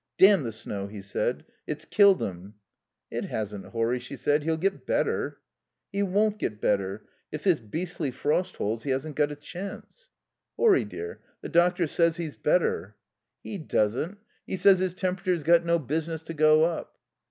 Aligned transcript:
"Damn 0.17 0.41
the 0.43 0.51
snow!" 0.51 0.87
he 0.87 0.99
said. 0.99 1.45
"It's 1.67 1.85
killed 1.85 2.23
him." 2.23 2.55
"It 3.11 3.25
hasn't, 3.25 3.65
Horry," 3.67 3.99
she 3.99 4.15
said; 4.15 4.41
"he'll 4.41 4.57
get 4.57 4.83
better." 4.87 5.41
"He 5.91 6.01
won't 6.01 6.39
get 6.39 6.59
better. 6.59 7.05
If 7.31 7.43
this 7.43 7.59
beastly 7.59 8.09
frost 8.09 8.55
holds 8.55 8.81
he 8.83 8.89
hasn't 8.89 9.15
got 9.15 9.31
a 9.31 9.35
chance." 9.35 10.09
"Horry 10.57 10.85
dear, 10.85 11.21
the 11.41 11.49
doctor 11.49 11.85
says 11.85 12.17
he's 12.17 12.35
better." 12.35 12.95
"He 13.43 13.59
doesn't. 13.59 14.17
He 14.47 14.57
says 14.57 14.79
his 14.79 14.95
temperature's 14.95 15.43
got 15.43 15.65
no 15.65 15.77
business 15.77 16.23
to 16.23 16.33
go 16.33 16.63
up." 16.63 16.97